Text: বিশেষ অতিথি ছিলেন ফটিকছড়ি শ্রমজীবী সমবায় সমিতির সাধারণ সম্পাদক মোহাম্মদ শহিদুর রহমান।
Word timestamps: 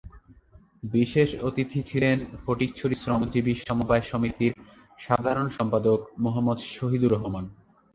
বিশেষ 0.93 1.29
অতিথি 1.47 1.79
ছিলেন 1.89 2.17
ফটিকছড়ি 2.43 2.95
শ্রমজীবী 2.95 3.53
সমবায় 3.61 4.05
সমিতির 4.09 4.53
সাধারণ 4.99 5.47
সম্পাদক 5.57 5.99
মোহাম্মদ 6.23 6.59
শহিদুর 6.75 7.13
রহমান। 7.15 7.45